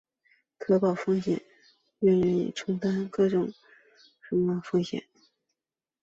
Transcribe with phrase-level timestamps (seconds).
[0.57, 5.03] 可保风险是保险人愿意承保并能够承保的风险。